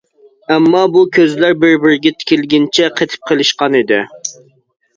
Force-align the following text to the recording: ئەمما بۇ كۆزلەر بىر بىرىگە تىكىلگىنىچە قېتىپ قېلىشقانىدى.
ئەمما 0.53 0.79
بۇ 0.95 1.03
كۆزلەر 1.17 1.53
بىر 1.65 1.75
بىرىگە 1.85 2.13
تىكىلگىنىچە 2.23 2.89
قېتىپ 2.99 3.31
قېلىشقانىدى. 3.31 4.05